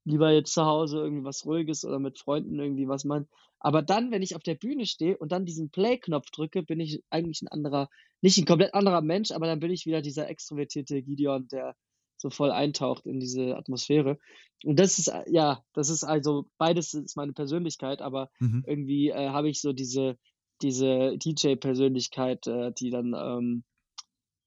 [0.06, 3.30] lieber jetzt zu Hause irgendwie was Ruhiges oder mit Freunden irgendwie was machen.
[3.60, 7.02] Aber dann, wenn ich auf der Bühne stehe und dann diesen Play-Knopf drücke, bin ich
[7.10, 7.90] eigentlich ein anderer,
[8.22, 11.76] nicht ein komplett anderer Mensch, aber dann bin ich wieder dieser extrovertierte Gideon, der
[12.18, 14.18] so voll eintaucht in diese Atmosphäre.
[14.66, 18.64] Und das ist, äh, ja, das ist also, beides ist meine Persönlichkeit, aber Mhm.
[18.66, 20.18] irgendwie äh, habe ich so diese,
[20.64, 23.64] diese DJ-Persönlichkeit, äh, die dann, ähm,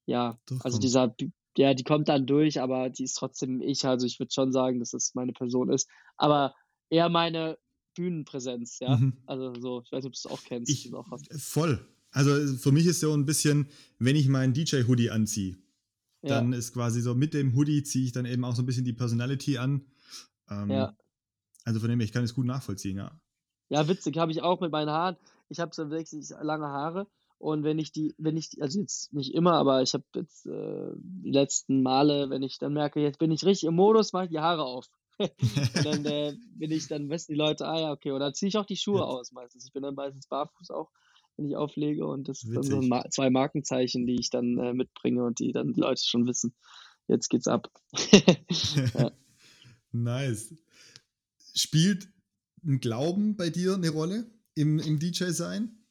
[0.06, 0.82] ja, also Durchkommt.
[0.82, 1.16] dieser,
[1.56, 3.84] ja, die kommt dann durch, aber die ist trotzdem ich.
[3.84, 5.88] Also ich würde schon sagen, dass das meine Person ist.
[6.16, 6.54] Aber
[6.90, 7.58] eher meine
[7.94, 8.96] Bühnenpräsenz, ja.
[8.96, 9.18] Mhm.
[9.26, 10.70] Also so, ich weiß nicht, ob du es auch kennst.
[10.70, 11.22] Ich, auch was.
[11.42, 11.86] voll.
[12.10, 15.58] Also für mich ist so ein bisschen, wenn ich meinen DJ-Hoodie anziehe,
[16.22, 18.66] Ja, dann ist quasi so mit dem Hoodie ziehe ich dann eben auch so ein
[18.66, 19.84] bisschen die Personality an.
[20.48, 20.96] Ähm, ja.
[21.64, 23.20] Also von dem ich kann es gut nachvollziehen, ja.
[23.68, 25.16] Ja, witzig, habe ich auch mit meinen Haaren.
[25.48, 27.06] Ich habe so wirklich lange Haare.
[27.38, 30.46] Und wenn ich die, wenn ich die, also jetzt nicht immer, aber ich habe jetzt
[30.46, 34.24] äh, die letzten Male, wenn ich dann merke, jetzt bin ich richtig im Modus, mache
[34.24, 34.86] ich die Haare auf.
[35.84, 38.10] Dann äh, bin ich, dann wissen die Leute, ah ja, okay.
[38.18, 39.04] Dann ziehe ich auch die Schuhe Ja.
[39.04, 39.64] aus meistens.
[39.64, 40.90] Ich bin dann meistens barfuß auch,
[41.36, 42.06] wenn ich auflege.
[42.06, 42.90] Und das ist dann so Witzig.
[42.90, 46.54] Ma zwei Markenzeichen, die ich dann äh, mitbringe und die dann die Leute schon wissen.
[47.08, 47.70] Jetzt geht's ab.
[48.94, 49.10] ja.
[49.92, 50.54] Nice.
[51.54, 52.08] Spielt
[52.62, 55.86] ein Glauben bei dir eine Rolle im, im DJ-Sein?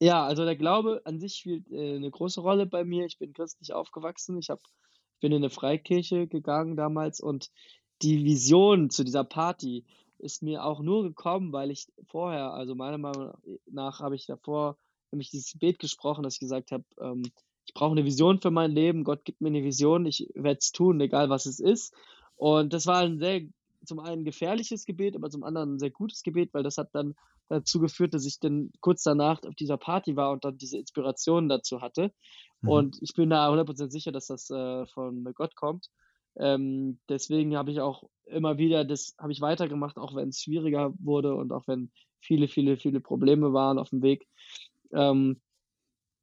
[0.00, 3.04] Ja, also der Glaube an sich spielt äh, eine große Rolle bei mir.
[3.04, 4.38] Ich bin christlich aufgewachsen.
[4.38, 4.60] Ich hab,
[5.20, 7.50] bin in eine Freikirche gegangen damals und
[8.02, 9.84] die Vision zu dieser Party
[10.18, 13.34] ist mir auch nur gekommen, weil ich vorher, also meiner Meinung
[13.66, 14.78] nach, habe ich davor
[15.10, 17.30] nämlich dieses Gebet gesprochen, dass ich gesagt habe, ähm,
[17.66, 19.04] ich brauche eine Vision für mein Leben.
[19.04, 20.06] Gott gibt mir eine Vision.
[20.06, 21.94] Ich werde es tun, egal was es ist.
[22.36, 23.42] Und das war ein sehr,
[23.84, 27.14] zum einen gefährliches Gebet, aber zum anderen ein sehr gutes Gebet, weil das hat dann
[27.50, 31.48] dazu geführt, dass ich dann kurz danach auf dieser Party war und dann diese Inspiration
[31.48, 32.12] dazu hatte.
[32.62, 32.68] Mhm.
[32.68, 35.88] Und ich bin da 100% sicher, dass das äh, von Gott kommt.
[36.36, 40.94] Ähm, deswegen habe ich auch immer wieder, das habe ich weitergemacht, auch wenn es schwieriger
[40.98, 44.28] wurde und auch wenn viele, viele, viele Probleme waren auf dem Weg.
[44.92, 45.40] Ähm,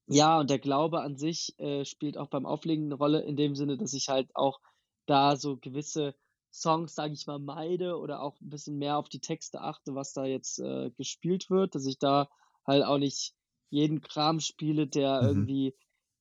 [0.08, 3.56] ja, und der Glaube an sich äh, spielt auch beim Auflegen eine Rolle, in dem
[3.56, 4.62] Sinne, dass ich halt auch
[5.06, 6.16] da so gewisse
[6.62, 10.14] Songs, sage ich mal, meide oder auch ein bisschen mehr auf die Texte achte, was
[10.14, 12.30] da jetzt äh, gespielt wird, dass ich da
[12.66, 13.34] halt auch nicht
[13.70, 15.28] jeden Kram spiele, der Mhm.
[15.28, 15.76] irgendwie,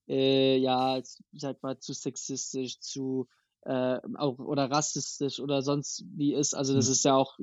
[0.09, 3.29] äh, ja, ich sag mal, zu sexistisch, zu
[3.63, 6.55] äh, auch oder rassistisch oder sonst wie ist.
[6.55, 6.93] Also das Ja.
[6.93, 7.39] ist ja auch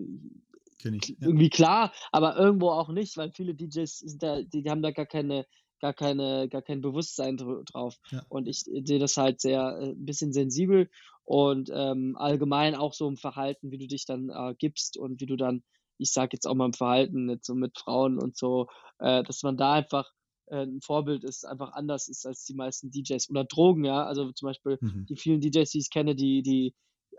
[0.84, 1.16] ich.
[1.20, 1.30] Ja.
[1.30, 4.92] irgendwie klar, aber irgendwo auch nicht, weil viele DJs sind da, die, die haben da
[4.92, 5.46] gar keine,
[5.84, 7.98] gar keine, gar kein Bewusstsein dr- drauf.
[8.10, 8.24] Ja.
[8.30, 10.90] Und ich sehe das halt sehr äh, ein bisschen sensibel
[11.26, 15.26] und ähm, allgemein auch so im Verhalten, wie du dich dann äh, gibst und wie
[15.26, 15.62] du dann,
[15.98, 18.68] ich sag jetzt auch mal im Verhalten jetzt so mit Frauen und so,
[19.00, 20.10] äh, dass man da einfach
[20.48, 24.06] äh, ein Vorbild ist, einfach anders ist als die meisten DJs oder Drogen, ja.
[24.06, 25.06] Also zum Beispiel Mhm.
[25.10, 26.76] die vielen DJs, die ich kenne, die, die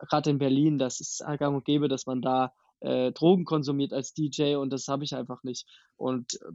[0.09, 4.15] gerade in Berlin, das ist gang und gäbe, dass man da äh, Drogen konsumiert als
[4.15, 5.67] DJ und das habe ich einfach nicht.
[5.97, 6.53] Und äh,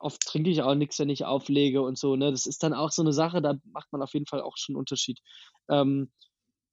[0.00, 2.30] oft trinke ich auch nichts, wenn ich auflege und so, ne?
[2.32, 4.74] Das ist dann auch so eine Sache, da macht man auf jeden Fall auch schon
[4.76, 5.20] 'n Unterschied.
[5.70, 6.12] Ähm,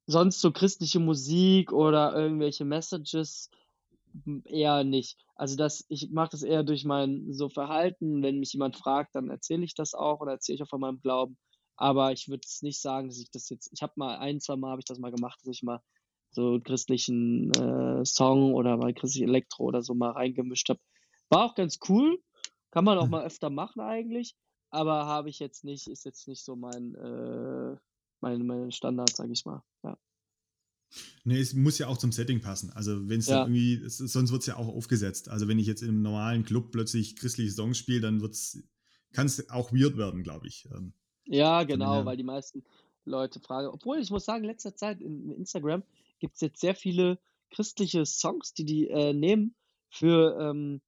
[0.07, 3.49] sonst so christliche Musik oder irgendwelche Messages,
[4.25, 5.17] hm, eher nicht.
[5.35, 8.23] Also, das ich mache das eher durch mein so Verhalten.
[8.23, 11.01] Wenn mich jemand fragt, dann erzähle ich das auch oder erzähle ich auch von meinem
[11.01, 11.37] Glauben.
[11.77, 14.55] Aber ich würde es nicht sagen, dass ich das jetzt ich habe mal ein, zwei
[14.57, 15.81] Mal habe ich das mal gemacht, dass ich mal
[16.31, 20.79] so 'n christlichen, äh, Song oder mal christlich Elektro oder so mal reingemischt habe.
[21.29, 22.19] War auch ganz cool,
[22.77, 23.09] kann man auch Mhm.
[23.09, 24.35] mal öfter machen eigentlich,
[24.69, 27.77] aber habe ich jetzt nicht ist jetzt nicht so mein, äh
[28.21, 29.97] mein mein Standard, sage ich mal, ja.
[31.25, 32.69] Ne, es muss ja auch zum Setting passen.
[32.71, 33.43] Also, wenn's dann Ja.
[33.43, 35.29] irgendwie sonst wird's ja auch aufgesetzt.
[35.29, 38.59] Also, wenn ich jetzt 'nem normalen Club plötzlich christliche Songs spiele, dann wird's
[39.13, 40.67] kann's auch weird werden, glaube ich.
[40.73, 40.93] Ähm,
[41.25, 42.63] Ja, genau, weil die meisten
[43.05, 45.83] Leute fragen obwohl ich muss sagen, in letzter Zeit in Instagram
[46.19, 47.19] gibt's jetzt sehr viele
[47.51, 49.55] christliche Songs, die die, äh, nehmen
[49.89, 50.81] für, ähm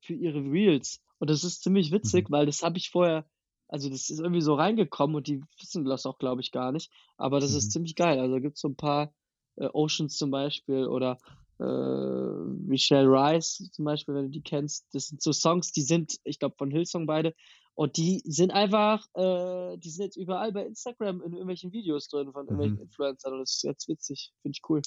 [0.00, 1.02] für ihre Reels.
[1.20, 2.30] Und das ist ziemlich witzig, Mhm.
[2.30, 3.26] weil das habe ich vorher
[3.70, 6.90] also, das ist irgendwie so reingekommen und die wissen das auch, glaube ich, gar nicht.
[7.18, 7.72] Aber das ist Mhm.
[7.72, 8.18] ziemlich geil.
[8.18, 9.14] Also, da gibt's so 'n paar,
[9.56, 11.18] äh, Oceans zum Beispiel oder,
[11.60, 14.86] äh, Michelle Rice zum Beispiel, wenn du die kennst.
[14.94, 17.34] Das sind so Songs, die sind, ich glaube, von Hillsong beide.
[17.74, 22.32] Und die sind einfach äh, die sind jetzt überall bei Instagram in irgendwelchen Videos drin
[22.32, 22.82] von irgendwelchen Mhm.
[22.82, 24.32] Influencern und das ist ganz witzig.
[24.42, 24.80] Finde ich cool.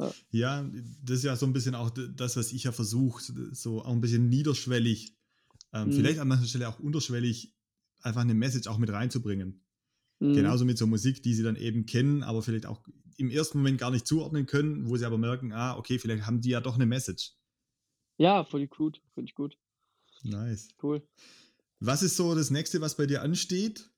[0.00, 0.14] Ja.
[0.32, 0.62] Ja,
[1.02, 3.22] das ist ja so 'n bisschen auch das, was ich ja versuche,
[3.54, 5.17] so auch 'n bisschen niederschwellig,
[5.72, 5.92] ähm, Mhm.
[5.92, 7.54] vielleicht an mancher Stelle auch unterschwellig,
[8.02, 9.64] einfach 'ne Message auch mit reinzubringen.
[10.20, 10.52] Mhm.
[10.52, 12.82] Genauso mit so Musik, die sie dann eben kennen, aber vielleicht auch
[13.18, 16.40] im ersten Moment gar nicht zuordnen können, wo sie aber merken: „Ah, okay, vielleicht haben
[16.42, 17.34] die ja doch 'ne Message.“
[18.20, 19.56] Ja, voll gut, finde ich gut.
[20.24, 20.68] Nice.
[20.82, 21.08] Cool.
[21.80, 23.90] Was ist so das Nächste, was bei dir ansteht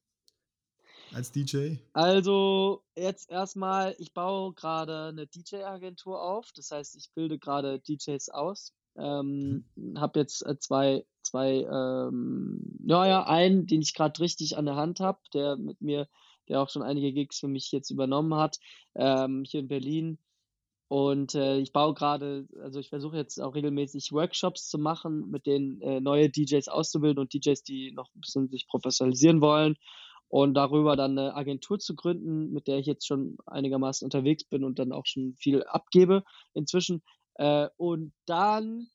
[1.13, 1.81] als DJ?
[1.97, 6.53] Also, jetzt erst mal, ich baue grade 'ne DJ-Agentur auf.
[6.53, 8.71] Das heißt, ich bilde grade DJs aus.
[9.01, 14.67] Ähm, habe jetzt, äh, 2 2, ähm ja, ja, einen, den ich grad richtig an
[14.67, 16.09] der Hand habe, der mit mir
[16.49, 18.59] der auch schon einige Gigs für mich jetzt übernommen hat,
[18.97, 20.19] ähm, hier in Berlin.
[20.89, 25.47] Und, äh, ich baue grade also, ich versuche jetzt auch regelmäßig Workshops zu machen, mit
[25.47, 29.77] denen, äh, neue DJs auszubilden und DJs, die noch 'n bisschen sich professionalisieren wollen
[30.29, 34.65] und darüber dann 'ne Agentur zu gründen, mit der ich jetzt schon einigermaßen unterwegs bin
[34.65, 37.03] und dann auch schon viel abgebe inzwischen.
[37.35, 38.89] Äh, und dann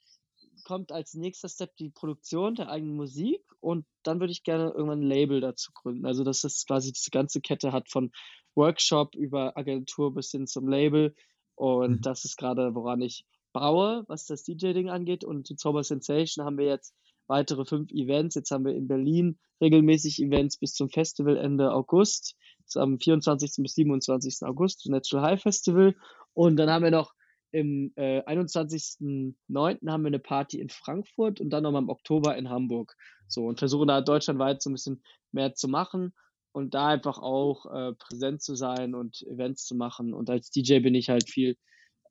[0.64, 5.02] kommt als nächster Step die Produktion der eigenen Musik und dann würde ich gerne irgendwann
[5.02, 6.06] 'n Label dazu gründen.
[6.06, 8.12] Also, dass das quasi diese ganze Kette hat von
[8.56, 11.16] Workshop über Agentur bis hin zum Label.
[11.56, 12.06] Und Mhm.
[12.06, 15.24] das ist grade, woran ich baue, was das DJ-Ding angeht.
[15.24, 16.94] Und zu Zauber Sensation haben wir jetzt
[17.28, 18.36] weitere 5 Events.
[18.36, 22.36] Jetzt haben wir in Berlin regelmäßig Events bis zum Festival Ende August.
[22.76, 23.62] Am 24.
[23.64, 24.48] bis 27.
[24.48, 25.96] August, Natural High Festival.
[26.34, 27.14] Und dann haben wir noch
[27.56, 29.90] im, äh, 21.09.
[29.92, 32.96] haben wir 'ne Party in Frankfurt und dann noch mal im Oktober in Hamburg.
[33.28, 36.14] So, und versuchen da deutschlandweit so 'n bisschen mehr zu machen
[36.54, 40.14] und da einfach auch, äh, präsent zu sein und Events zu machen.
[40.14, 41.58] Und als DJ bin ich halt viel,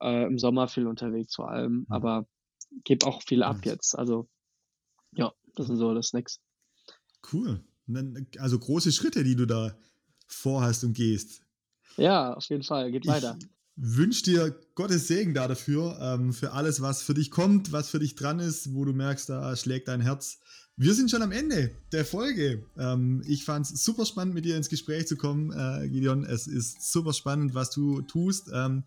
[0.03, 1.91] äh, im Sommer viel unterwegs vor allem, Mhm.
[1.91, 2.27] aber
[2.85, 3.97] gebe auch viel ab jetzt.
[3.99, 4.29] Also,
[5.17, 6.39] ja, das sind so das Snacks.
[7.33, 7.61] Cool.
[8.39, 9.77] Also, große Schritte, die du da
[10.27, 11.45] vorhast und gehst.
[11.99, 13.39] Ja, auf jeden Fall, geht Ich weiter.
[13.77, 17.99] Wünsche dir Gottes Segen da dafür, ähm, für alles, was für dich kommt, was für
[17.99, 20.39] dich dran ist, wo du merkst, da schlägt dein Herz.
[20.77, 22.65] Wir sind schon am Ende der Folge.
[22.77, 26.25] Ähm, ich fand es super spannend, mit dir ins Gespräch zu kommen, äh, Gideon.
[26.25, 28.85] Es ist super spannend, was du tust ähm,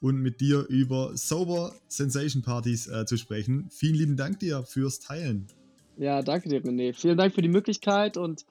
[0.00, 3.68] und mit dir über Sober Sensation Partys äh, zu sprechen.
[3.70, 5.46] Vielen lieben Dank dir fürs Teilen.
[5.96, 6.94] Ja, danke dir, René.
[6.94, 8.44] Vielen Dank für die Möglichkeit und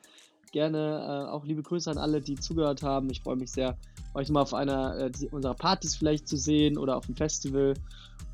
[0.52, 3.10] gerne äh, auch liebe Grüße an alle, die zugehört haben.
[3.10, 3.78] Ich freue mich sehr,
[4.14, 7.74] euch mal auf einer äh, unserer Partys vielleicht zu sehen oder auf dem Festival.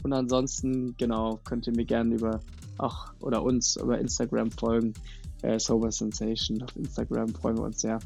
[0.04, 2.40] Und ansonsten, genau, könnt ihr mir gerne über
[2.78, 4.94] auch oder uns über Instagram folgen.
[5.42, 8.00] Äh, Sober Sensation auf Instagram freuen wir uns sehr.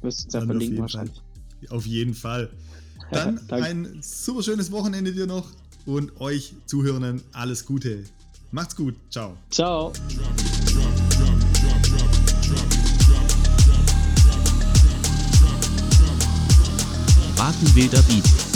[0.00, 1.22] Wirst uns ja verlinken jeden wahrscheinlich.
[1.70, 2.50] Auf jeden Fall.
[3.10, 5.46] Dann ein super schönes Wochenende dir noch
[5.86, 8.04] und euch Zuhörenden alles Gute.
[8.50, 8.94] Macht's gut.
[9.10, 9.36] Ciao.
[9.50, 9.92] Ciao.
[17.42, 18.51] Watenwilder Beat.